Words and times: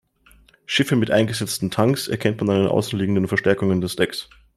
Schiffe 0.65 0.95
mit 0.95 1.11
eingesetzten 1.11 1.69
Tanks 1.69 2.07
erkennt 2.07 2.39
man 2.41 2.49
an 2.49 2.63
den 2.63 2.71
außenliegenden 2.71 3.27
Verstärkungen 3.27 3.81
des 3.81 3.95
Decks. 3.97 4.29